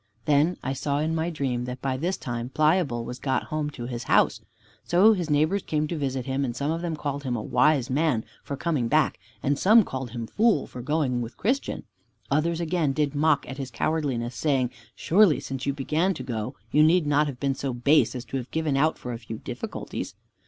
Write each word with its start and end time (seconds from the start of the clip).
Then 0.25 0.57
I 0.63 0.73
saw 0.73 0.97
in 0.97 1.13
my 1.13 1.29
dream 1.29 1.65
that 1.65 1.79
by 1.79 1.95
this 1.95 2.17
time 2.17 2.49
Pliable 2.49 3.05
was 3.05 3.19
got 3.19 3.43
home 3.53 3.69
to 3.69 3.85
his 3.85 4.05
house. 4.05 4.41
So 4.83 5.13
his 5.13 5.29
neighbors 5.29 5.61
came 5.61 5.85
to 5.89 5.95
visit 5.95 6.25
him, 6.25 6.43
and 6.43 6.55
some 6.55 6.71
of 6.71 6.81
them 6.81 6.95
called 6.95 7.23
him 7.23 7.35
wise 7.35 7.87
man 7.87 8.25
for 8.43 8.57
coming 8.57 8.87
back, 8.87 9.19
and 9.43 9.59
some 9.59 9.83
called 9.83 10.09
him 10.09 10.25
fool 10.25 10.65
for 10.65 10.81
going 10.81 11.21
with 11.21 11.37
Christian. 11.37 11.83
Others 12.31 12.59
again 12.59 12.93
did 12.93 13.13
mock 13.13 13.47
at 13.47 13.59
his 13.59 13.69
cowardliness, 13.69 14.33
saying, 14.35 14.71
"Surely 14.95 15.39
since 15.39 15.67
you 15.67 15.71
began 15.73 16.15
to 16.15 16.23
go, 16.23 16.55
you 16.71 16.81
need 16.81 17.05
not 17.05 17.27
have 17.27 17.39
been 17.39 17.53
so 17.53 17.71
base 17.71 18.15
as 18.15 18.25
to 18.25 18.37
have 18.37 18.49
given 18.49 18.75
out 18.75 18.97
for 18.97 19.13
a 19.13 19.19
few 19.19 19.37
difficulties." 19.37 20.15